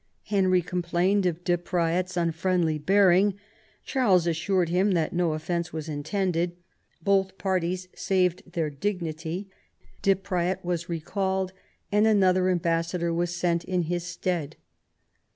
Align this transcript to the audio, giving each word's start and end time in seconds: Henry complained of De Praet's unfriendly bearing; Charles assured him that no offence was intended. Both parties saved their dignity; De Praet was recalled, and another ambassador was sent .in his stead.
Henry 0.23 0.63
complained 0.63 1.27
of 1.27 1.43
De 1.43 1.59
Praet's 1.59 2.17
unfriendly 2.17 2.79
bearing; 2.79 3.35
Charles 3.83 4.25
assured 4.25 4.69
him 4.69 4.93
that 4.93 5.13
no 5.13 5.33
offence 5.33 5.71
was 5.71 5.87
intended. 5.87 6.55
Both 7.03 7.37
parties 7.37 7.87
saved 7.93 8.41
their 8.51 8.71
dignity; 8.71 9.51
De 10.01 10.15
Praet 10.15 10.65
was 10.65 10.89
recalled, 10.89 11.53
and 11.91 12.07
another 12.07 12.49
ambassador 12.49 13.13
was 13.13 13.35
sent 13.35 13.63
.in 13.63 13.83
his 13.83 14.03
stead. 14.03 14.55